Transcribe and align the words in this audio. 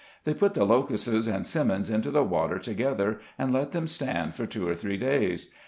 They 0.23 0.33
put 0.33 0.55
the 0.55 0.65
"locusses" 0.65 1.27
and 1.27 1.45
"sim 1.45 1.67
mons" 1.67 1.87
into 1.91 2.09
the 2.09 2.23
water 2.23 2.57
together, 2.57 3.19
and 3.37 3.53
let 3.53 3.71
them 3.71 3.85
stand 3.87 4.33
for 4.33 4.47
two 4.47 4.67
or 4.67 4.73
three 4.73 4.97
days. 4.97 5.51